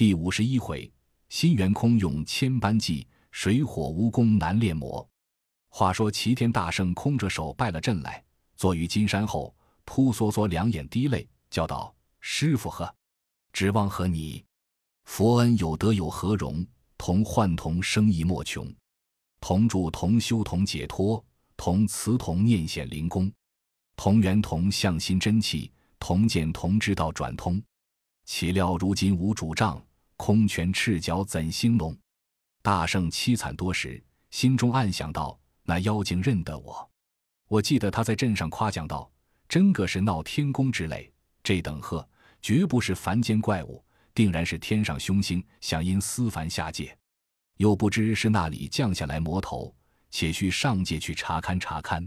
[0.00, 0.90] 第五十一回，
[1.28, 5.06] 新元空用千般计，水火无功难炼魔。
[5.68, 8.24] 话说齐天大圣空着手拜了阵来，
[8.56, 12.94] 坐于金山后，扑簌簌两眼滴泪，叫道：“师傅呵，
[13.52, 14.42] 指望和你，
[15.04, 16.66] 佛恩有德有何容？
[16.96, 18.74] 同幻同生亦莫穷，
[19.38, 21.22] 同住同修同解脱，
[21.58, 23.30] 同慈同念显灵功，
[23.96, 27.62] 同源同向心真气，同见同知道转通。
[28.24, 29.78] 岂料如今无主杖，
[30.20, 31.96] 空拳赤脚怎兴隆？”
[32.60, 35.40] 大圣凄惨多时，心中暗想道。
[35.62, 36.90] 那妖精认得我，
[37.48, 39.10] 我记得他在镇上夸奖道
[39.48, 41.10] ：“真个是闹天宫之类，
[41.42, 42.06] 这等鹤
[42.42, 46.94] 绝不是凡间怪物，定然是天上凶星，想因私凡下界。
[47.56, 49.74] 又不知是那里降下来魔头，
[50.10, 52.06] 且需上界去查勘查勘。”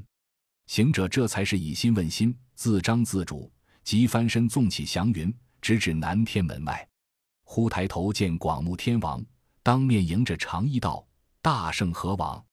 [0.67, 3.51] 行者这才是以心问心，自张自主，
[3.83, 6.87] 即翻身纵起祥云，直指南天门外。
[7.53, 9.23] 忽抬头见广目天王
[9.61, 11.05] 当面迎着长揖道
[11.39, 12.43] ：“大圣何往？”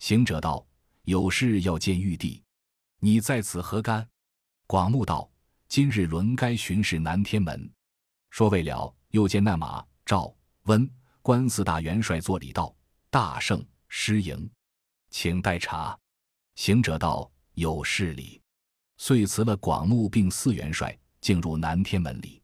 [0.00, 0.66] 行者道
[1.04, 2.42] ：“有事要见玉帝，
[2.98, 4.08] 你在此何干？”
[4.66, 5.30] 广目道
[5.68, 7.70] ：“今日轮该巡视南天门。”
[8.32, 12.74] 说未了，又见那马赵温关四大元帅作礼道
[13.10, 14.50] ：“大圣失迎，
[15.10, 15.94] 请待茶。”
[16.56, 18.40] 行者道：“有事礼。”
[18.96, 22.42] 遂辞了广目并四元帅，进入南天门里，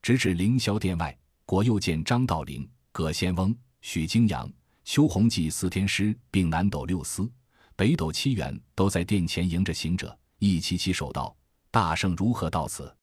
[0.00, 1.18] 直至凌霄殿外，
[1.50, 4.48] 果又见张道陵、葛仙翁、许金阳。
[4.84, 7.28] 邱弘济四天师并南斗六司、
[7.74, 11.36] 北斗七元都在殿前迎着行者，一齐齐手道
[11.68, 12.96] ：“大圣如何到此？”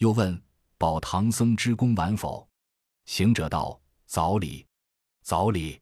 [0.00, 0.42] 又问
[0.78, 2.48] ：“保唐僧之功完否？”
[3.04, 4.66] 行者道：“早礼，
[5.22, 5.78] 早礼。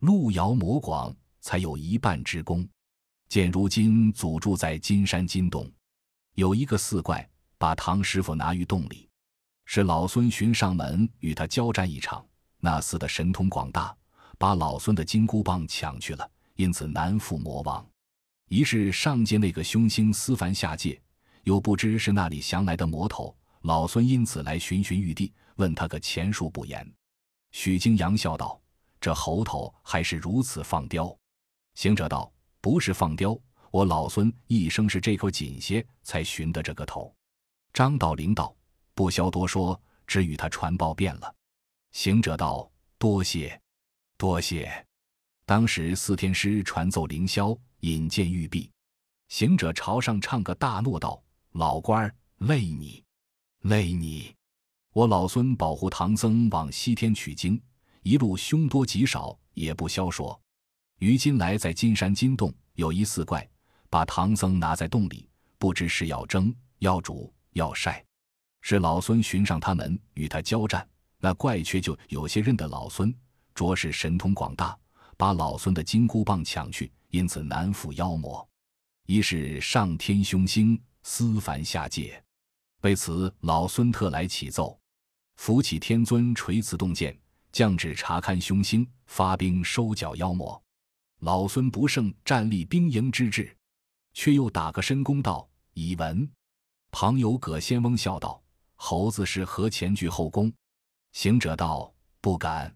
[0.00, 2.68] 路遥魔广，才有一半之功。
[3.30, 5.72] 见如今祖住在金山金洞，
[6.34, 9.08] 有一个四怪，把唐师傅拿于洞里，
[9.66, 12.24] 是老孙寻上门与他交战一场。
[12.58, 13.94] 那厮的神通广大。”
[14.38, 17.82] 把老孙的金箍棒抢去了，因此难复魔王。
[18.50, 21.00] 一是上界那个凶星思凡下界，
[21.44, 26.86] 又不知是那里降来的魔头，老孙因此来寻寻玉帝，问他个前述不言。
[27.52, 28.60] 许金阳笑道
[29.00, 31.16] ：“这猴头还是如此放刁。”
[31.72, 32.30] 行者道
[32.60, 33.40] ：“不是放刁，
[33.70, 37.10] 我老孙一生是这口紧些，才寻得这个头。”
[37.72, 38.54] 张道陵道
[38.96, 41.32] ：“不消多说，只与他传报遍了。”
[41.92, 42.68] 行者道
[42.98, 43.60] ：“多谢。”
[44.18, 44.86] 多谢。
[45.44, 48.70] 当时四天师传奏凌霄，引荐玉璧。
[49.28, 53.04] 行者朝上唱个大诺道：“老官儿，累你，
[53.64, 54.34] 累你！
[54.94, 57.60] 我老孙保护唐僧往西天取经，
[58.02, 60.40] 一路凶多吉少，也不消说。
[61.00, 63.46] 于今来在金山金洞，有一四怪，
[63.90, 65.28] 把唐僧拿在洞里，
[65.58, 68.02] 不知是要蒸、要煮、要晒。
[68.68, 70.84] 是老孙寻上他们，与他交战，
[71.20, 73.14] 那怪却就有些认得老孙。”
[73.54, 74.76] 着实神通广大，
[75.16, 78.44] 把老孙的金箍棒抢去，因此难负妖魔。
[79.06, 82.20] 一是上天凶星思凡下界，
[82.80, 84.76] 为此老孙特来启奏，
[85.36, 87.16] 扶起天尊垂此洞见，
[87.52, 90.60] 降旨查看凶星，发兵收剿妖魔。
[91.20, 93.56] 老孙不胜战立兵营之志，
[94.12, 96.28] 却又打个深功道：“已闻。”
[96.90, 98.42] 旁有葛仙翁笑道
[98.76, 100.52] ：“猴子是何前倨后功？”
[101.12, 101.92] 行者道
[102.22, 102.72] ：“不敢。”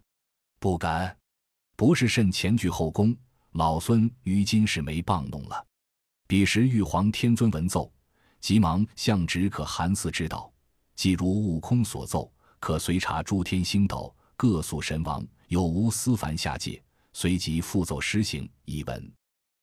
[0.61, 1.17] 不敢，
[1.75, 3.17] 不是甚前倨后宫，
[3.53, 5.65] 老孙于今是没棒弄了。
[6.27, 7.91] 彼时玉皇天尊闻奏，
[8.39, 10.53] 急忙向旨可韩寺知道，
[10.93, 16.79] 即如悟空所奏，可随查诸天星斗，各宿神王有无私凡下界，
[17.13, 19.13] 随即复奏施行一文。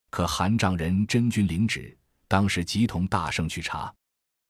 [0.09, 3.95] 可韩丈人真君领旨，当时即同大圣去查，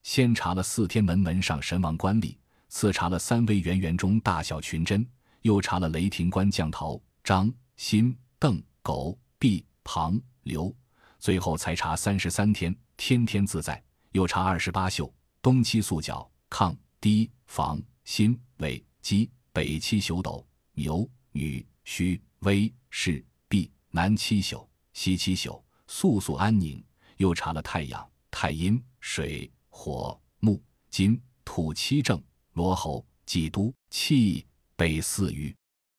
[0.02, 2.36] 先查了四天门门上神王官吏，
[2.68, 5.06] 次查了三位圆圆中大小群真。
[5.42, 10.74] 又查了雷霆关将陶、张、辛、邓、狗、毕、庞、刘，
[11.18, 13.82] 最后才查三十三天，天天自在。
[14.12, 26.84] 又查二十八宿，东七宿角、亢、低、房、辛、尾、鸡、北七宿斗、牛、女、戌、微、士、毕、南七宿、西七宿，宿宿安宁。
[27.16, 32.22] 又查了太阳、太阴、水、火、木、金、土七正、
[32.52, 34.46] 罗喉、几都、气。
[34.76, 35.54] 北四隅，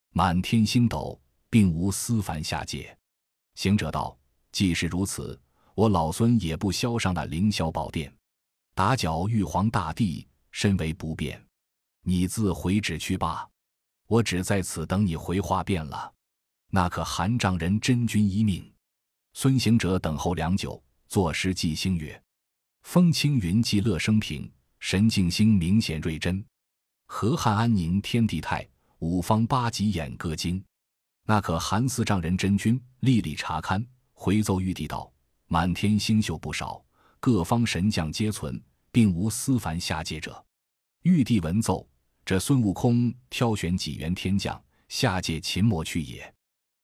[0.09, 1.21] 满天星斗，
[1.51, 2.97] 并无私凡下界。
[3.53, 4.17] 行者道
[4.51, 5.39] ：“既是如此，
[5.75, 8.11] 我老孙也不消上那凌霄宝殿，
[8.73, 11.39] 打搅玉皇大帝，身为不便。
[12.01, 13.47] 你自回旨去罢，
[14.07, 16.11] 我只在此等你回话便了。
[16.71, 18.67] 那可韩丈人真君一命。”
[19.37, 22.19] 孙行者等候良久，作诗寄星曰
[22.83, 26.43] ：“风轻云际乐生平，神静星明显瑞真。
[27.07, 28.67] 河汉安宁天地泰。”
[29.01, 30.63] 五方八极演歌经。
[31.25, 33.83] 那可韩四丈人真君历历查勘，
[34.13, 35.11] 回奏玉帝道：
[35.47, 36.85] 满天星宿不少，
[37.19, 38.61] 各方神将皆存，
[38.91, 40.45] 并无私凡下界者。
[41.01, 41.89] 玉帝闻奏，
[42.23, 46.31] 这孙悟空挑选几员天将下界擒魔去也。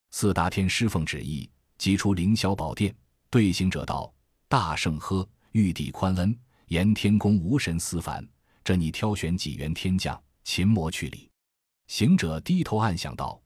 [0.10, 1.48] 四大天师奉旨意，
[1.78, 2.96] 即出凌霄宝殿，
[3.30, 4.12] 对行者道
[4.50, 6.38] ：“大圣呵，玉帝宽恩，
[6.68, 8.24] 言天宫无神私凡，
[8.64, 11.28] 这你挑选几员天将擒魔去哩？”
[11.90, 13.42] 行者低头暗想道。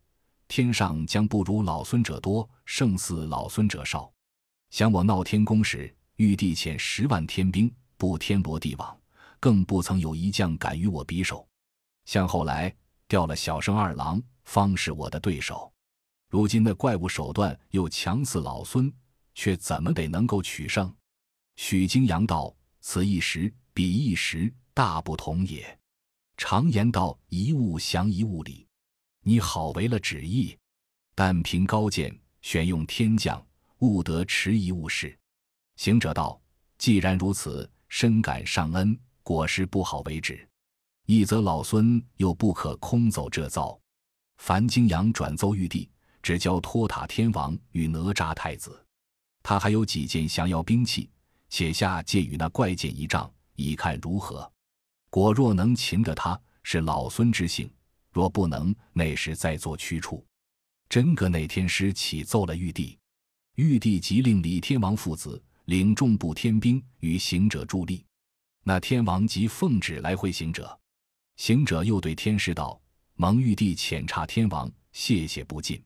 [0.49, 4.11] 天上将不如老孙者多，胜似老孙者少。
[4.71, 8.99] 想我闹天宫时，玉帝遣十万天兵布天罗地网，
[9.39, 11.47] 更不曾有一将敢与我比手。
[12.03, 12.75] 向后来
[13.07, 15.71] 调了小生二郎，方是我的对手。
[16.27, 18.91] 如今那怪物手段又强似老孙，
[19.33, 20.93] 却怎么得能够取胜？
[21.55, 25.79] 许金阳道：“此一时，彼一时，大不同也。
[26.37, 28.67] 常言道：一物降一物理。”
[29.23, 30.57] 你好，为了旨意，
[31.13, 33.45] 但凭高见，选用天将，
[33.79, 35.15] 勿得迟疑误事。
[35.75, 36.41] 行者道
[36.79, 40.47] ：“既然如此，深感上恩，果是不好为止。
[41.05, 43.79] 一则老孙又不可空走这遭。”
[44.41, 45.87] 樊金阳转奏玉帝，
[46.23, 48.83] 只教托塔天王与哪吒太子，
[49.43, 51.07] 他还有几件降妖兵器，
[51.51, 54.49] 且下借与那怪剑一仗，以看如何。
[55.09, 57.69] 果若能擒得他，是老孙之幸。
[58.09, 60.25] 若不能，那时再做驱处。
[60.89, 62.97] 真个那天师启奏了玉帝，
[63.55, 68.05] 玉帝即令李天王父子领众部天兵与行者助力。
[68.63, 70.79] 那天王即奉旨来会行者。
[71.35, 72.79] 行者又对天师道
[73.15, 75.81] ：“蒙玉帝遣差天王，谢谢不尽。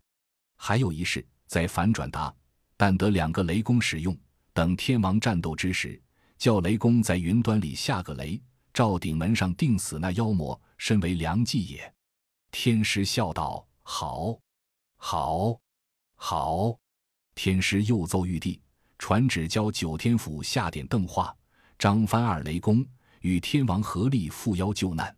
[0.57, 2.33] 还有一事，在反转达，
[2.77, 4.15] 但得两个雷公使用。
[4.55, 6.01] 等天王战斗之时，
[6.37, 8.41] 叫雷公在云端里下个雷，
[8.73, 11.93] 照顶门上定死那妖魔，身为良计也。”
[12.51, 14.39] 天师笑道：“好，
[14.95, 15.59] 好，
[16.15, 16.79] 好。”
[17.35, 18.61] 天师又奏玉帝，
[18.97, 21.35] 传旨教九天府下点邓化、
[21.77, 22.83] 张帆二雷公
[23.19, 25.13] 与天王合力赴妖救难。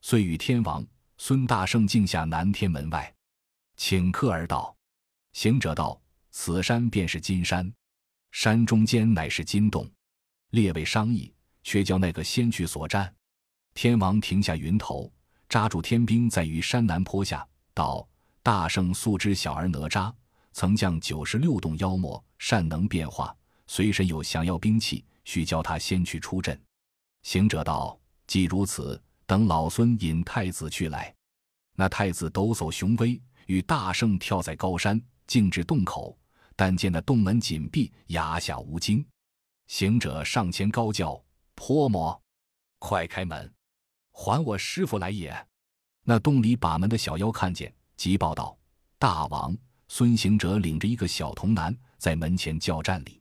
[0.00, 0.84] 遂与天王
[1.18, 3.14] 孙大圣径下南天门外，
[3.76, 4.76] 请客而道。
[5.34, 6.02] 行者道
[6.32, 7.72] ：“此山便是金山，
[8.32, 9.88] 山中间乃是金洞。
[10.50, 11.32] 列位商议，
[11.62, 13.14] 却叫那个先去所战。”
[13.74, 15.10] 天王停下云头。
[15.48, 18.08] 扎住天兵在于山南坡下，道
[18.42, 20.10] ：“大圣素知小儿哪吒
[20.52, 23.36] 曾将九十六洞妖魔，善能变化，
[23.66, 26.58] 随身有降妖兵器，须教他先去出阵。”
[27.22, 31.14] 行者道：“既如此，等老孙引太子去来。”
[31.76, 36.16] 那太子抖擞雄威，与大圣跳在高山，径至洞口，
[36.56, 39.04] 但见那洞门紧闭，崖下无惊。
[39.66, 41.22] 行者上前高叫
[41.54, 42.20] ：“泼魔，
[42.78, 43.52] 快开门！”
[44.12, 45.34] 还我师傅来也！
[46.04, 48.56] 那洞里把门的小妖看见，急报道
[48.98, 49.56] ：“大王，
[49.88, 53.20] 孙行者领着一个小童男在门前叫战哩。”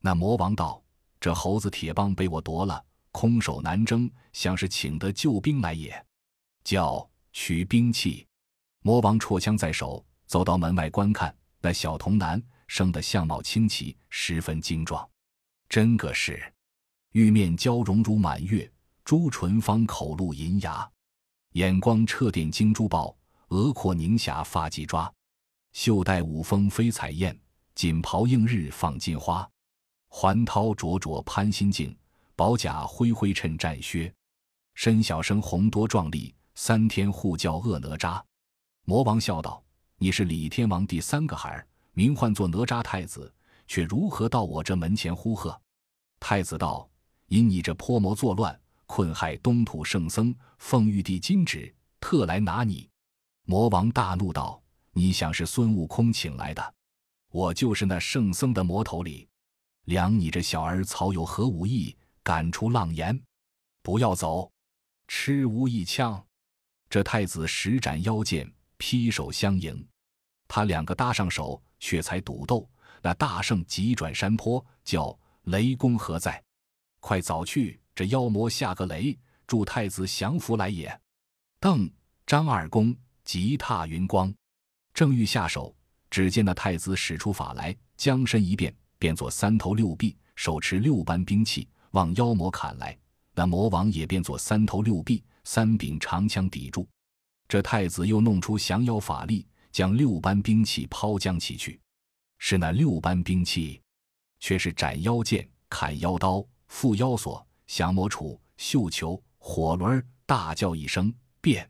[0.00, 0.82] 那魔王道
[1.20, 6.04] ：“这猴子铁棒被我夺了，空手难争，像是请得救兵来也。”
[6.64, 8.26] 叫取兵器。
[8.80, 11.34] 魔王绰枪在手，走到门外观看。
[11.60, 15.08] 那小童男生得相貌清奇，十分精壮，
[15.68, 16.52] 真个是
[17.12, 18.70] 玉面娇容如满月。
[19.04, 20.90] 朱唇方口露银牙，
[21.52, 23.14] 眼光彻电金珠宝，
[23.48, 25.12] 额阔凝霞发髻抓，
[25.74, 27.38] 袖带五峰飞彩燕，
[27.74, 29.46] 锦袍映日放金花，
[30.08, 31.94] 环绦灼灼攀心镜，
[32.34, 34.10] 宝甲灰灰衬战靴，
[34.74, 38.22] 身小生红多壮丽，三天护教恶哪吒。
[38.86, 39.62] 魔王笑道
[39.98, 43.32] ：“你是李天王第三个孩儿，名唤作哪吒太子，
[43.66, 45.58] 却如何到我这门前呼喝？”
[46.20, 46.88] 太子道
[47.26, 52.86] ：“因你这泼魔作乱。”困害东土圣僧，奉玉帝金旨，特来拿你。
[53.46, 56.74] 魔王大怒道：“你想是孙悟空请来的？
[57.30, 59.26] 我就是那圣僧的魔头里。
[59.86, 61.96] 量你这小儿草有何武艺？
[62.22, 63.18] 赶出浪岩，
[63.82, 64.52] 不要走，
[65.08, 66.22] 吃无一枪。”
[66.90, 69.88] 这太子十斩妖剑，劈手相迎。
[70.46, 72.66] 他两个搭上手，却才赌斗。
[73.02, 76.42] 那大圣急转山坡，叫雷公何在？
[76.98, 77.78] 快早去！
[77.94, 80.98] 这妖魔下个雷，助太子降服来也。
[81.60, 81.88] 邓
[82.26, 84.34] 张二公急踏云光，
[84.94, 85.76] 正欲下手，
[86.08, 92.96] 只见那太子使出法来，将身一变，变作三头六臂，手持六般兵器，往妖魔砍来。
[93.34, 96.88] 那魔王也变作三头六臂，三柄长枪抵住。
[97.46, 101.80] 这太子又弄出降妖法力，将六般兵器抛将起去。
[102.38, 103.82] 是那六般兵器，
[104.38, 107.44] 却是斩妖剑、砍妖刀、缚妖索。
[107.66, 111.68] 降魔杵、绣球、火轮，大叫一声，变。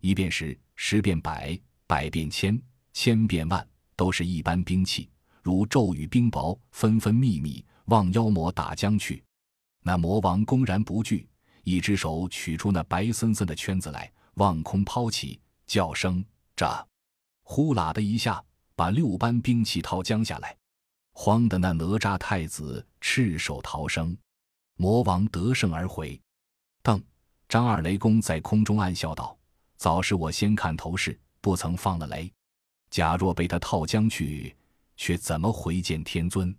[0.00, 2.60] 一变是，十变百，百变千，
[2.92, 5.08] 千变万，都是一般兵器，
[5.40, 9.22] 如骤雨冰雹，纷纷密密，望妖魔打将去。
[9.84, 11.28] 那魔王公然不惧，
[11.62, 16.24] 一只手取出那白森森的圈子来，望空抛起，叫声
[16.56, 16.84] 炸，
[17.48, 20.54] 呼啦的一下，把六般兵器掏将下来。
[21.12, 24.14] 慌的那哪吒太子赤手逃生，
[24.76, 26.20] 魔王得胜而回。
[26.82, 27.00] 邓、
[27.48, 29.38] 张二雷公在空中暗笑道
[29.78, 32.30] ：“早是我先看头势，不曾放了雷。
[32.90, 34.54] 假若被他套将去，
[34.96, 36.54] 却怎么回见天尊？”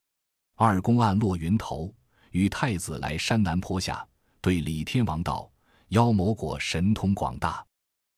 [0.55, 1.93] 二公暗落云头，
[2.31, 4.07] 与太子来山南坡下，
[4.39, 5.51] 对李天王道
[5.89, 7.63] ：“妖魔果神通广大。”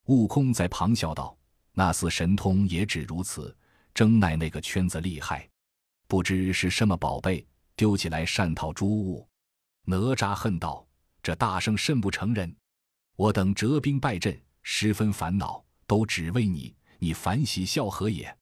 [0.05, 1.35] 悟空在旁笑道
[1.73, 3.55] ：“那厮神通也只如此，
[3.93, 5.47] 争奈那个圈子厉害。”
[6.07, 7.45] 不知是什么宝贝，
[7.75, 9.27] 丢起来善套诸物。
[9.85, 10.85] 哪吒恨道
[11.21, 12.55] ：“这大圣甚不成人！
[13.15, 18.35] 我等折兵败阵，十分烦恼，都只为你，你反喜笑何也？”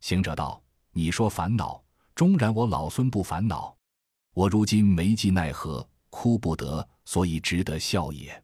[0.00, 1.82] 行者道：“你说烦恼，
[2.14, 3.76] 终然我老孙不烦恼。
[4.34, 8.42] 我如今没计奈何，哭不得，所以值得笑也。”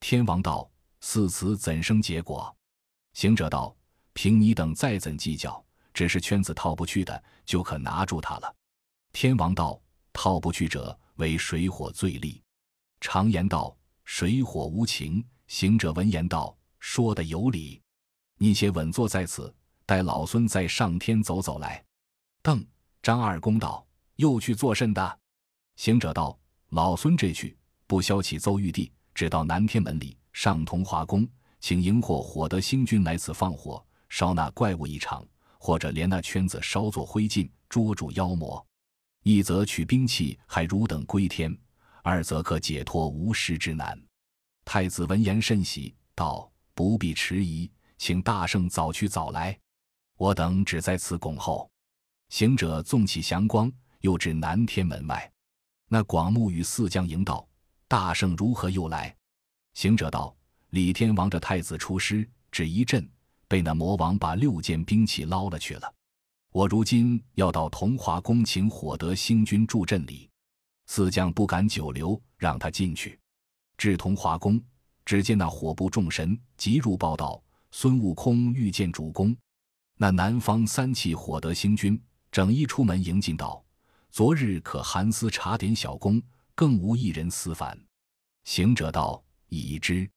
[0.00, 2.54] 天王道：“似此怎生结果？”
[3.14, 3.74] 行者道
[4.14, 5.62] ：“凭你等再怎计较。”
[5.94, 8.54] 只是圈子套不去的，就可拿住他了。
[9.12, 9.78] 天王道
[10.10, 12.42] ：“套不去者，为水火最利。
[13.00, 17.78] 常言道，水火无情。”行者闻言道：“说的有理。
[18.38, 19.54] 你且稳坐在此，
[19.84, 21.84] 待老孙再上天走走来。”
[22.42, 22.66] 邓、
[23.02, 25.18] 张二公道：“又去做甚的？”
[25.76, 26.38] 行者道
[26.70, 27.54] ：“老孙这去，
[27.86, 31.28] 不消起奏玉帝，只到南天门里上同华宫，
[31.62, 35.26] 请荧惑火德星君来此放火，烧那怪物一场。”
[35.64, 38.60] 或者连那圈子烧作灰烬，捉住妖魔；
[39.22, 41.52] 一则取兵器，还汝等归天；
[42.02, 43.96] 二则可解脱无师之难。
[44.64, 49.56] 太子闻言甚喜，道：“不必迟疑，请大圣早去早来，
[50.16, 51.70] 我等只在此恭候。”
[52.30, 55.32] 行者纵起祥光，又至南天门外。
[55.86, 57.46] 那广目与四将迎道
[57.86, 59.14] ：“大圣如何又来？”
[59.74, 60.34] 行者道
[60.72, 63.08] ：“李天王的太子出师，只一阵。”
[63.46, 65.94] 被那魔王把六件兵器捞了去了，
[66.52, 70.26] 我如今要到同华宫请火德星君助阵里，
[70.86, 73.20] 四将不敢久留，让他进去。
[73.76, 74.58] 至同华宫，
[75.04, 79.36] 只见那火部众神急入报道：孙悟空遇见主公。
[79.98, 83.62] 那南方三气火德星君整衣出门迎进道：
[84.10, 86.22] 昨日可寒私查点小功，
[86.54, 87.78] 更无一人私反。
[88.44, 90.10] 行者道：已知。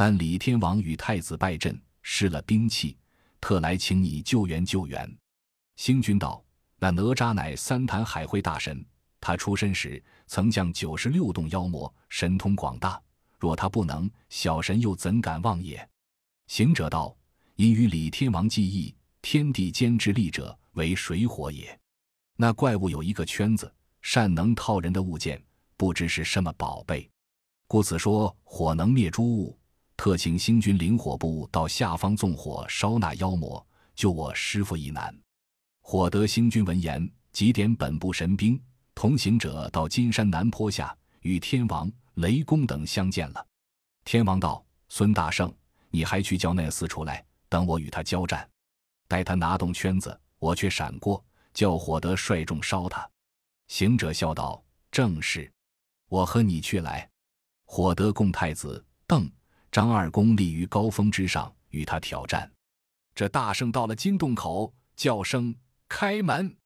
[0.00, 1.78] 但李天王与太子拜阵。
[2.00, 2.96] 失了兵器，
[3.38, 5.14] 特来请你救援救援。
[5.76, 6.42] 星君道
[6.80, 8.82] ：“那哪吒乃三坛海会大神，
[9.20, 12.98] 他出身时曾将九十六洞妖魔，神通广大。
[13.38, 15.86] 若他不能，小神又怎敢妄也？”
[16.48, 17.14] 行者道
[17.56, 21.78] ：“因与李天王记忆，天地间之力者为水火也。
[22.36, 25.44] 那怪物有一个圈子，善能套人的物件，
[25.76, 27.06] 不知是什么宝贝。
[27.66, 29.54] 故此说火能灭诸物。”
[30.02, 33.62] 特请星君灵火部到下方纵火烧那妖魔，
[33.94, 35.14] 救我师傅一难。
[35.82, 38.58] 火德星君闻言，即点本部神兵，
[38.94, 43.46] 同行者到金山南坡下，与天王、雷公等相见了。
[44.06, 45.54] 天王道：“孙大圣，
[45.90, 48.48] 你还去叫那厮出来，等我与他交战。
[49.06, 53.06] 待他拿动圈子，我却闪过，叫火德率众烧他。”
[53.68, 55.52] 行者笑道：“正是，
[56.08, 57.06] 我和你去来。”
[57.68, 59.30] 火德供太子邓。
[59.70, 62.50] 张二公立于高峰之上，与他挑战。
[63.14, 65.54] 这大圣到了金洞口，叫声
[65.88, 66.56] ：“开门！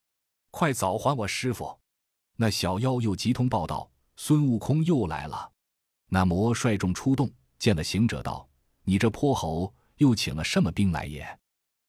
[0.50, 1.78] 快早还我师傅！”
[2.36, 5.52] 那小妖又急通报道：“孙悟空又来了。”
[6.08, 8.48] 那魔率众出动，见了行者，道
[8.84, 11.26] ：“你这泼猴，又请了什么兵来也？”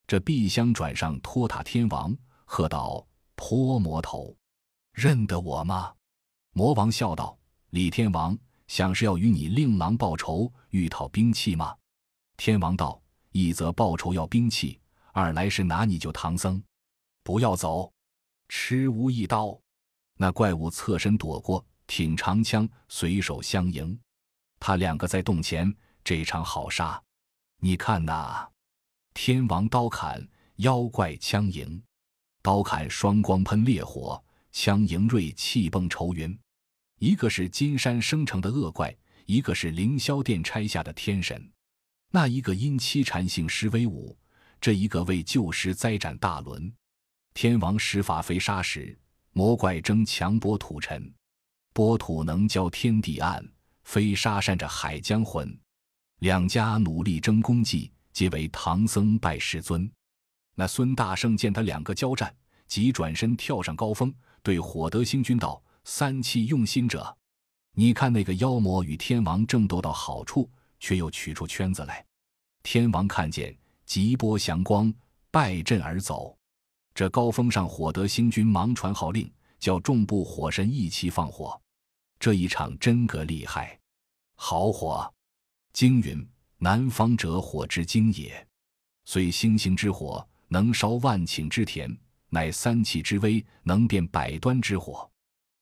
[0.07, 4.35] 这碧香转上托塔天王，喝道：“泼魔头，
[4.91, 5.93] 认得我吗？”
[6.51, 7.37] 魔王笑道
[7.71, 11.75] ：“李天王。”想是要与你令郎报仇，欲讨兵器吗？
[12.37, 14.79] 天王道：一则报仇要兵器，
[15.13, 16.61] 二来是拿你就唐僧。
[17.23, 17.91] 不要走，
[18.49, 19.57] 吃无一刀。
[20.17, 23.97] 那怪物侧身躲过，挺长枪，随手相迎。
[24.59, 27.01] 他两个在洞前，这场好杀。
[27.61, 28.49] 你看那
[29.13, 31.81] 天王刀砍，妖怪枪迎。
[32.41, 36.37] 刀砍双光喷烈火，枪迎锐气迸愁云。
[36.99, 41.51] 一个是金山生成的恶怪，一个是凌霄殿拆下的天神。
[42.11, 44.17] 那一个因妻缠性施威武，
[44.61, 46.71] 这一个为旧时灾斩大轮。
[47.33, 48.97] 天王施法飞沙时，
[49.33, 51.13] 魔怪争强剥土尘。
[51.73, 53.45] 剥土能交天地暗，
[53.83, 55.59] 飞沙扇着海江浑。
[56.19, 59.91] 两家努力争功绩，皆为唐僧拜师尊。
[60.55, 62.33] 那孙大圣见他两个交战，
[62.65, 67.15] 即转身跳上高峰，对火德星君道：“三气用心者，
[67.71, 70.49] 你看那个妖魔与天王争斗到好处，
[70.79, 72.05] 却又取出圈子来。
[72.63, 74.93] 天王看见，急拨祥光，
[75.31, 76.37] 败阵而走。
[76.93, 81.59] 这高峰上，火德星君忙传号令，叫众部火神一齐放火。
[82.19, 83.79] 这一场真个厉害，
[84.35, 85.13] 好火！
[85.71, 86.27] 经云：
[86.57, 88.45] 南方者，火之精也。
[89.05, 91.97] 虽星星之火。”能烧万顷之田，
[92.29, 95.09] 乃三气之威，能变百端之火。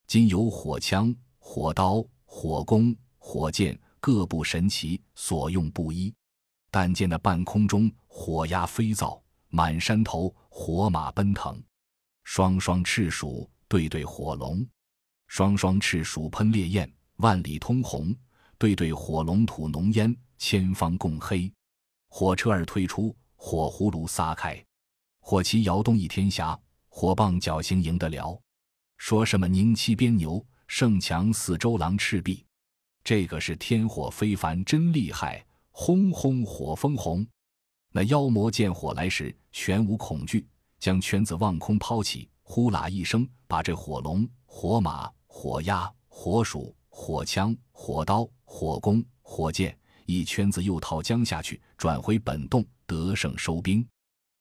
[0.07, 6.13] 今有火枪、火刀、火弓、火箭，各部神奇，所用不一。
[6.69, 11.62] 但见那半空中火鸦飞噪，满山头火马奔腾，
[12.24, 14.65] 双双赤鼠对对火龙，
[15.27, 18.13] 双双赤鼠喷烈焰，万里通红；
[18.57, 21.51] 对对火龙吐浓烟，千方共黑。
[22.10, 24.63] 火车儿推出，火葫芦撒开。
[25.19, 28.39] 火旗摇动一天霞，火棒侥幸赢得了。
[29.05, 32.41] 说什么宁七鞭牛，胜强似周郎赤壁。
[33.03, 35.45] 这个是天火非凡，真厉害！
[35.72, 37.27] 轰轰火风红。
[37.91, 40.48] 那妖魔见火来时，全无恐惧，
[40.79, 53.86] 将圈子望空抛起，呼啦一声，把这火龙、火马、火鸭、火鼠、火枪、火刀、火弓、火箭一圈子又套将下去，转回本洞，得胜收兵。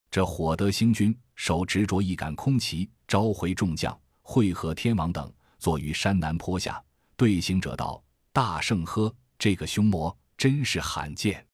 [0.08, 6.82] 这火德星君手执着一杆空旗，召回众将，会合天王等，坐于山南坡下，
[7.16, 8.02] 对行者道
[8.32, 11.46] ：“大圣呵，这个凶魔真是罕见。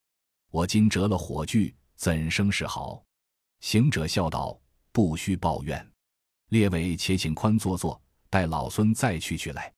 [0.51, 3.03] 我今折了火炬，怎生是好？”
[3.61, 4.59] 行者笑道
[4.93, 5.85] ：“不须抱怨，
[6.49, 9.73] 列位且请宽坐坐，待老孙再去去来。”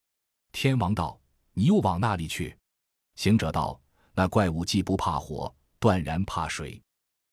[0.52, 1.18] 天王道
[1.54, 2.56] ：“你又往那里去？”
[3.16, 3.80] 行者道
[4.14, 6.80] ：“那怪物既不怕火，断然怕水。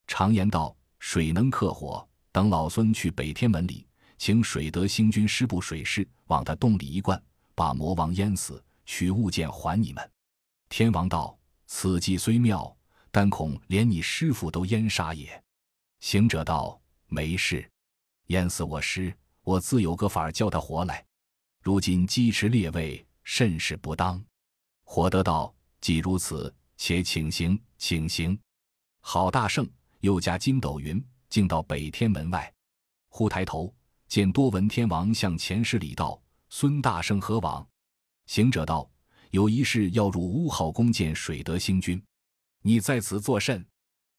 [0.08, 3.88] 常言道。”水能克火，等老孙去北天门里，
[4.18, 7.22] 请水德星君师部水师往他洞里一灌，
[7.56, 10.12] 把魔王淹死，取物件还你们。
[10.70, 12.76] 天王道：“此计虽妙，
[13.12, 15.42] 但恐连你师傅都淹杀也。”
[16.02, 17.70] 行者道：“没事，
[18.28, 21.06] 淹死我师，我自有个法儿叫他活来。
[21.62, 24.24] 如今鸡池列位，甚是不当。”
[24.84, 28.38] 火德道：“既如此，且请行，请行。
[29.00, 29.68] 好大圣。”
[30.02, 32.54] 又加筋斗云，径到北天门外。
[33.10, 33.74] 忽抬头
[34.08, 37.68] 见多闻天王向前施礼道：“孙大圣何往？”
[38.28, 38.90] 行者道
[39.32, 42.02] ：“有一事要入乌号宫见水德星君，
[42.62, 43.66] 你在此作甚？”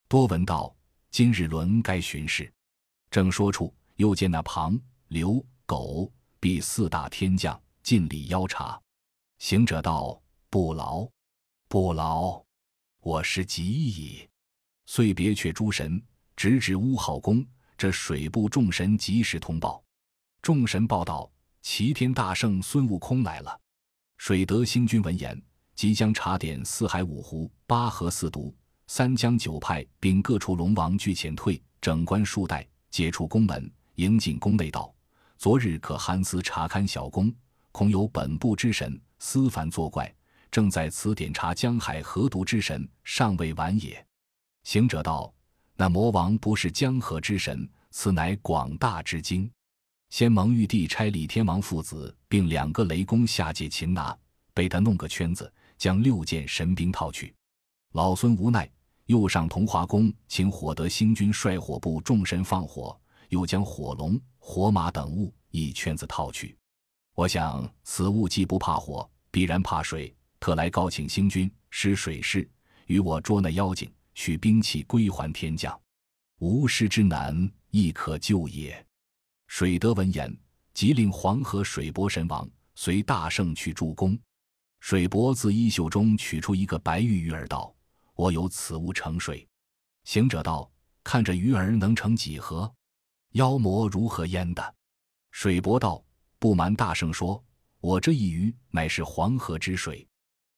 [0.09, 0.75] 多闻道
[1.11, 2.53] ：“今日轮该巡视。”
[3.11, 8.81] 正说处，又见那庞、刘、狗、毕四大天将尽礼邀茶。
[9.39, 10.21] 行者道
[10.51, 11.09] ：“不劳，
[11.69, 12.45] 不劳，
[13.01, 14.29] 我是急矣。”
[14.85, 16.03] 遂别却诸神，
[16.37, 17.47] 直指乌号宫。
[17.79, 19.81] 这水部众神及时通报。
[20.43, 21.31] 众神报道：
[21.63, 23.61] 齐天大圣孙悟空来了。
[24.17, 25.41] 水德星君闻言，
[25.77, 28.53] 即将查点四海五湖、八河四渎、
[28.89, 34.93] 三江九派，并各处龙王俱遣退，整官数代，解除宫门，迎进宫内道：
[35.37, 37.33] 昨日可寒思查勘小宫，
[37.71, 40.13] 恐有本部之神私凡作怪，
[40.51, 44.05] 正在此点查江海河渎之神，尚未完也。
[44.65, 45.33] 行者道
[45.81, 49.49] ：“那魔王不是江河之神，此乃广大之精。
[50.11, 54.19] 先蒙玉帝差李天王父子并两个雷公下界擒拿，
[54.53, 57.33] 被他弄个圈子，将六件神兵套去。
[57.93, 58.69] 老孙无奈，
[59.07, 66.59] 又上同华宫，请火德星君率火部众神放火，又将火龙、火马等物一圈子套去。
[67.15, 72.51] 我想此物既不怕火，必然怕水，特来告请星君施水势，
[72.87, 73.89] 与我捉那妖精。”
[74.19, 75.81] 取兵器归还天将，
[76.41, 78.85] 无师之难亦可救也。
[79.47, 80.37] 水德闻言，
[80.75, 84.19] 即令黄河水伯神王随大圣去助攻。
[84.81, 87.73] 水伯自衣袖中取出一个白玉鱼儿，道
[88.17, 89.47] ：“我有此物盛水。”
[90.03, 90.69] 行者道
[91.05, 92.71] ：“看这鱼儿能盛几何？
[93.35, 94.75] 妖魔如何淹的？”
[95.31, 96.05] 水伯道
[96.41, 97.41] ：“不瞒大圣说，
[97.79, 100.05] 我这一鱼乃是黄河之水，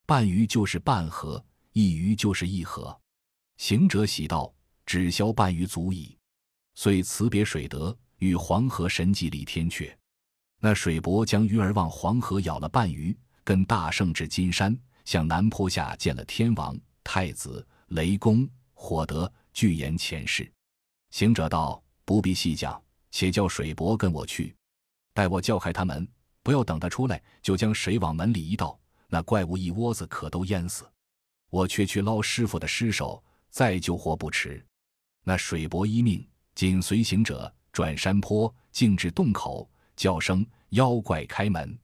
[0.06, 2.98] 半鱼就是半河，一鱼就是一河。”
[3.60, 4.50] 行者喜道
[4.86, 6.16] ：“只消半鱼足矣。”
[6.74, 9.94] 遂辞别水德，与黄河神迹里天阙。
[10.60, 20.50] 那水伯将鱼儿往黄河舀了半鱼，跟大圣至金山，向南坡下见了天王、太子、雷公、火德，具言前世。
[21.10, 24.56] 行者道：“不必细讲，且叫水伯跟我去，
[25.12, 26.08] 待我叫开他门，
[26.42, 30.90] 不要等他出来，就将水往门里一倒，那怪物一窝子可都淹死。
[31.50, 34.64] 我却去捞师傅的尸首。”再救活不迟。
[35.22, 41.78] 那水伯一命，紧随行者转山坡，径至洞口，叫声：“妖怪开门！”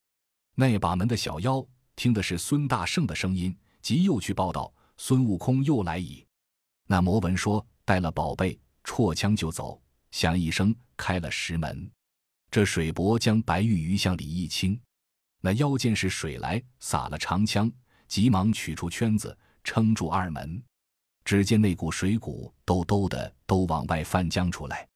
[0.54, 6.26] 那把门的小妖听的是孙大圣的声音，即又去报道：“孙悟空又来矣。”
[6.88, 9.80] 那魔文说：“带了宝贝，绰枪就走。”
[10.12, 11.90] 响一声，开了石门。
[12.50, 14.80] 这水伯将白玉鱼向里一倾，
[15.42, 17.70] 那妖见是水来，撒了长枪，
[18.08, 20.62] 急忙取出圈子撑住二门。
[21.26, 24.86] 只见那股水谷兜兜的都往外翻浆出来，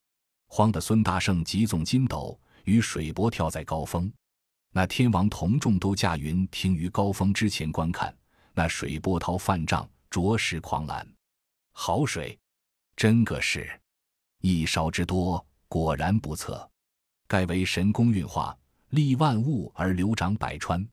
[0.47, 4.11] 慌得孙大圣急纵筋斗，与水波跳在高峰。
[4.73, 8.17] 那天王同众都驾云停于高峰之前观看，
[8.55, 11.05] 那水波涛泛涨，着实狂澜。
[11.73, 12.39] 好水，
[12.95, 13.69] 真个是
[14.41, 16.71] 一勺之多，果然不测。
[17.27, 18.57] 盖为神功运化，
[18.91, 20.89] 利万物而流长百川。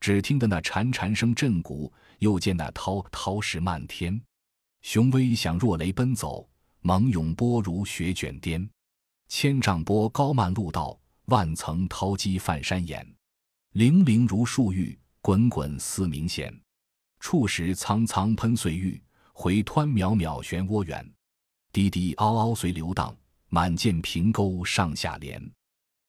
[0.00, 4.20] 只听得那潺潺声震鼓，又见那滔滔势漫天。
[4.82, 6.46] 雄威响若雷奔走，
[6.80, 8.68] 猛涌波如雪卷颠。
[9.28, 13.06] 千丈波高漫路道，万层涛激泛山岩。
[13.72, 16.54] 泠泠如树玉，滚滚似鸣弦。
[17.20, 21.10] 触时苍苍喷碎玉，回湍渺渺漩涡源。
[21.72, 23.16] 滴滴嗷嗷随流荡，
[23.48, 25.40] 满涧平沟上下连。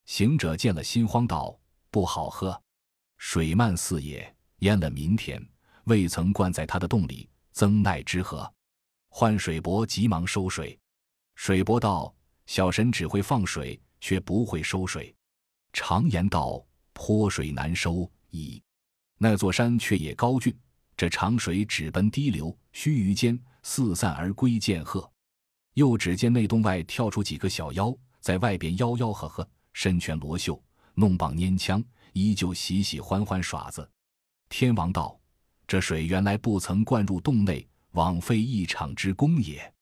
[0.06, 1.58] 行者见了，心慌道
[1.90, 2.60] ：“不好喝！
[3.18, 5.42] 水漫四野，淹了民田，
[5.86, 8.52] 未曾灌在他的洞里，曾奈之何？”
[9.16, 10.78] 唤水伯急忙收水，
[11.36, 12.12] 水伯道
[12.48, 15.16] ：“小神只会放水，却不会收水。
[15.72, 18.60] 常言道，泼水难收矣。
[19.20, 20.52] 那座山却也高峻，
[20.98, 25.08] 这长水只奔低流，须臾间四散而归，见鹤。
[25.76, 30.60] 又只见那洞外跳出几个小妖，在外边吆吆喝喝，身拳罗袖，
[30.96, 33.88] 弄棒拈枪，依旧喜喜欢欢耍子。
[34.50, 35.16] 天王道：
[35.68, 39.74] 这水原来不曾灌入洞内。”枉费一场之功也。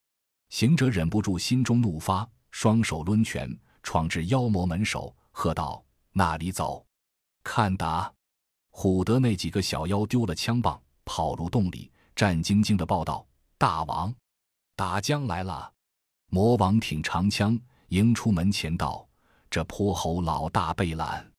[0.50, 3.50] 行者忍不住心中怒发，双手抡拳，
[3.84, 6.86] 闯至妖魔门首，喝道：“那里走！
[7.44, 8.14] 看打！”
[8.72, 13.26] 唬得那几个小妖丢了枪棒，跑入洞里，战兢兢的报道
[13.58, 14.14] ：“大王，
[14.76, 15.72] 打将来了！”
[16.28, 19.08] 魔王挺长枪迎出门前道
[19.50, 21.30] ：“这泼猴老大被拦，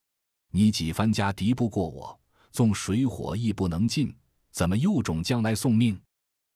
[0.50, 4.14] 你几番家敌不过我，纵水火亦不能进，
[4.50, 6.00] 怎么又种将来送命？”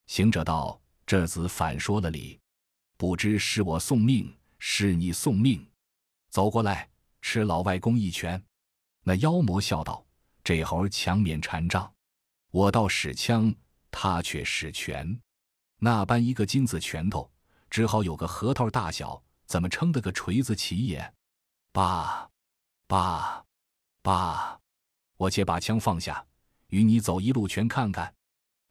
[0.07, 2.39] 行者道：“这子反说了理，
[2.95, 5.65] 不知是我送命，是你送命。
[6.29, 6.89] 走过来，
[7.21, 8.41] 吃老外公一拳。”
[9.03, 10.05] 那妖魔笑道
[10.43, 11.93] ：“这猴强勉禅杖，
[12.51, 13.53] 我倒使枪，
[13.91, 15.19] 他却使拳。
[15.79, 17.29] 那般一个金子拳头，
[17.69, 21.13] 只好有个核桃大小，怎么撑得个锤子起也？
[21.73, 22.29] 爸，
[22.87, 23.45] 爸，
[24.01, 24.59] 爸！
[25.17, 26.25] 我且把枪放下，
[26.67, 28.13] 与你走一路拳看看。”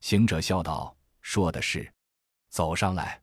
[0.01, 0.96] 行者笑道。
[1.27, 1.93] 说的是，
[2.51, 3.21] 走上来。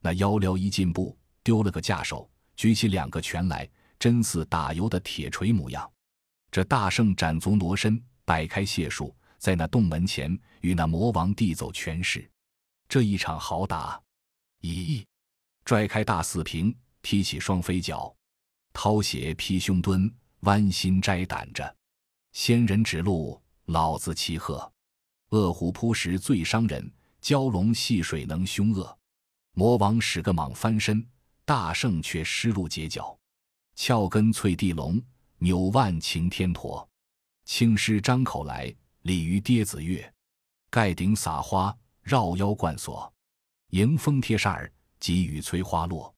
[0.00, 5.88] 那妖撩一进步，丢了个架手，举起两个拳来，真似打油的铁锤模样。
[6.50, 12.28] 这大圣展足挪身，摆开解数，在那洞门前与那魔王递走拳势。
[12.88, 14.02] 这一场好打！
[14.62, 15.04] 咦，
[15.66, 18.12] 拽开大四平，踢起双飞脚，
[18.72, 21.76] 掏鞋劈胸蹲，弯心摘胆着。
[22.32, 24.72] 仙人指路，老子骑鹤，
[25.28, 26.90] 恶虎扑食最伤人。
[27.24, 28.98] 蛟龙戏水能凶恶，
[29.54, 31.02] 魔王使个蟒翻身，
[31.46, 33.18] 大圣却失路截脚，
[33.74, 35.02] 翘根翠地龙，
[35.38, 36.86] 扭腕擎天驼，
[37.46, 40.12] 青狮张口来，鲤鱼跌子月，
[40.68, 43.10] 盖顶撒花，绕腰贯锁，
[43.70, 46.14] 迎风贴煞儿，急雨催花落，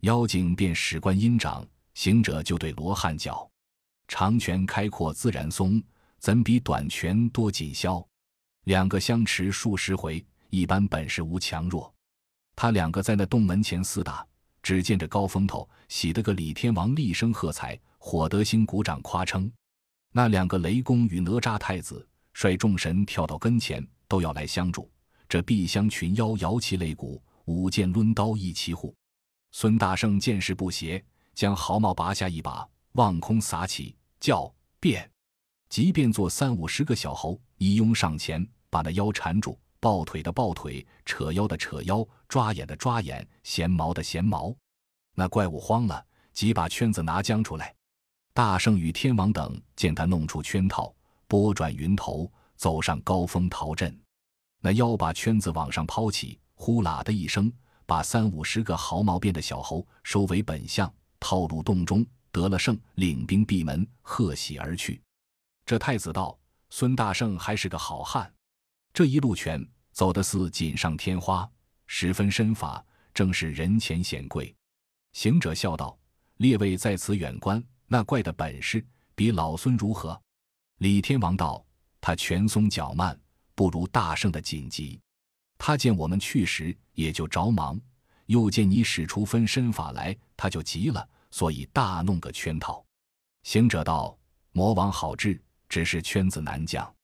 [0.00, 3.50] 妖精便使观音掌，行者就对罗汉脚，
[4.06, 5.82] 长拳开阔自然松，
[6.18, 8.06] 怎比短拳多紧削？
[8.64, 10.22] 两个相持数十回。
[10.52, 11.90] 一般本事无强弱，
[12.54, 14.22] 他两个在那洞门前厮打，
[14.62, 19.50] 只见这高峰头喜得个李天王厉声喝彩，火德星鼓掌夸称。
[20.12, 24.90] 那两个雷公与哪吒太子率众神跳到跟前，都要来相助。
[25.26, 28.94] 这碧香群妖摇旗擂鼓，舞剑抡刀一齐护。
[29.52, 31.02] 孙大圣见势不协，
[31.34, 35.10] 将毫毛拔下一把，望空撒起，叫变，
[35.70, 39.58] 即便做三五十个小猴，一拥上前，把那妖缠住。
[39.82, 44.54] 抱腿的抱腿，扯腰的扯腰，抓眼的抓眼，衔毛的衔毛。
[45.16, 47.74] 那怪物慌了，即把圈子拿将出来。
[48.32, 50.94] 大圣与天王等见他弄出圈套，
[51.26, 54.00] 拨转云头，走上高峰逃阵。
[54.60, 57.52] 那妖把圈子往上抛起，呼啦的一声，
[57.84, 65.02] 把三五十个毫毛变的小猴收为本相，套入洞中，得了胜，领兵闭门，贺喜而去。
[65.66, 66.38] 这太子道
[66.70, 68.32] ：“孙大圣还是个好汉。”
[68.94, 71.50] 这一路拳走的似锦上添花，
[71.86, 74.54] 十分身法，正是人前显贵。
[75.14, 75.98] 行者笑道
[76.36, 80.20] ：“列位在此远观，那怪的本事比老孙如何？”
[80.78, 81.64] 李天王道
[82.02, 83.18] ：“他拳松脚慢，
[83.54, 85.00] 不如大圣的紧急。
[85.56, 87.78] 他见我们去时，也就着忙；
[88.26, 92.84] 又见你使出分身法来，他就急了，所以大弄个圈套。”
[93.44, 94.18] 行者道
[94.52, 96.94] ：“魔王好治，只是圈子难讲。”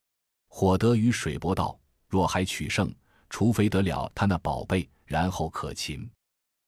[0.51, 1.78] 火德与水伯道
[2.09, 2.93] ：“若还取胜，
[3.29, 6.09] 除非得了他那宝贝，然后可擒。”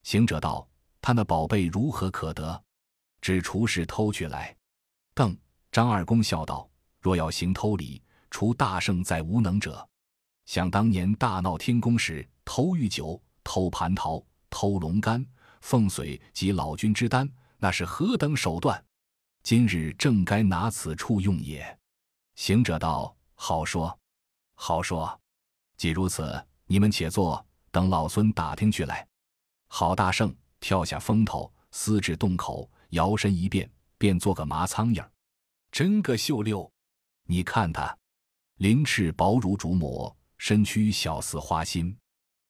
[0.03, 0.65] 行者道
[1.01, 2.63] ：“他那宝贝如何可得？
[3.19, 4.55] 只除是偷去来。”
[5.13, 5.37] 邓
[5.71, 6.69] 张二公笑道
[7.01, 9.87] ：“若要行偷礼，除大圣再无能者。
[10.45, 15.25] 想当年大闹天宫时，偷玉酒、偷蟠桃、偷龙肝、
[15.61, 18.83] 凤髓及老君之丹，那是何等手段？
[19.43, 21.77] 今日正该拿此处用也。”
[22.35, 23.15] 行者道。
[23.35, 23.99] 好说，
[24.53, 25.20] 好说。
[25.81, 29.07] 既如此，你们且坐，等老孙打听去来。
[29.67, 33.67] 郝大圣跳下风头，撕至洞口，摇身一变，
[33.97, 35.03] 便做个麻苍蝇，
[35.71, 36.71] 真个秀溜。
[37.25, 37.97] 你看他，
[38.57, 41.97] 鳞翅薄如竹膜，身躯小似花心，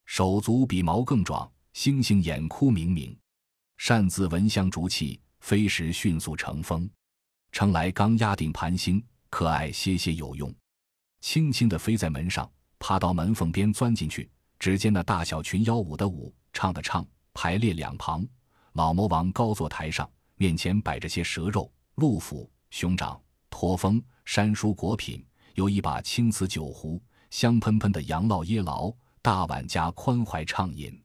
[0.04, 3.17] 手足比毛更壮，星星眼窟明明，
[3.78, 6.89] 擅自闻香逐气，飞时迅速成风。
[7.54, 10.54] 称来刚压定盘星，可爱歇歇有用。
[11.22, 14.30] 轻轻地飞在门上，爬到门缝边钻进去。
[14.60, 18.28] 只见那大小群妖舞的舞，唱的唱，排列两旁。
[18.74, 25.24] 老魔王高坐台上，面前摆着些蛇肉、鹿脯、熊掌、驼峰、山蔬果品，
[25.56, 31.02] 有一把青瓷酒壶，香喷喷的羊酪椰醪，大碗家宽怀畅饮。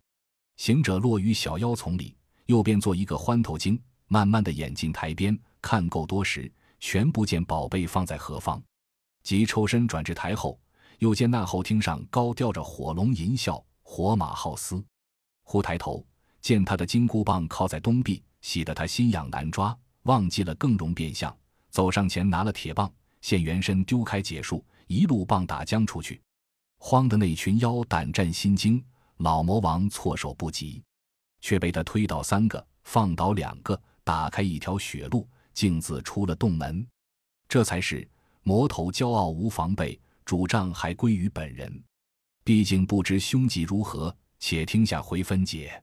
[0.57, 8.62] 行者落于小妖丛里，右边做一个欢头精，慢慢的演进台边，看够多时，全不见宝贝放在何方。
[9.23, 10.59] 即抽身转至台后，
[10.99, 14.83] 又见那后厅上高吊着火龙吟啸，火马号嘶。
[15.43, 16.05] 忽抬头
[16.41, 21.37] 见他的金箍棒靠在东壁，喜得他心痒难抓，忘记了更容变相，
[21.71, 26.21] 走上前拿了铁棒，现原身丢开解数，一路棒打将出去。
[26.79, 28.83] 慌的那群妖胆战心惊，
[29.19, 30.83] 老魔王措手不及，
[31.41, 36.87] 却被他推倒三个，放倒两个，打开一条血路，径自出了洞门。
[37.49, 38.09] 这才是。
[38.43, 41.83] 魔头骄傲无防备，主账还归于本人。
[42.45, 45.83] 毕竟不知凶吉如何，且听下回分解。